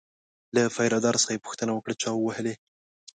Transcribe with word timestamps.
له 0.55 0.61
پیره 0.75 0.99
دار 1.05 1.15
څخه 1.21 1.31
یې 1.33 1.43
پوښتنه 1.45 1.71
وکړه 1.73 1.95
چا 2.01 2.09
ووهلی. 2.13 2.55